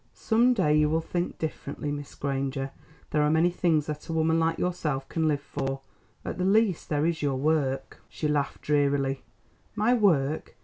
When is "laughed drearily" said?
8.27-9.21